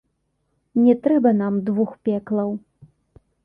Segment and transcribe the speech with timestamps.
[0.85, 2.51] Не трэба нам двух пеклаў.